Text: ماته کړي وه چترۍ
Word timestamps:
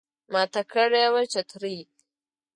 ماته 0.33 0.61
کړي 0.71 1.03
وه 1.13 1.21
چترۍ 1.31 1.79